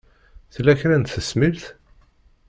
Tella 0.53 0.73
kra 0.79 0.97
n 0.97 1.03
tesmilt? 1.03 1.63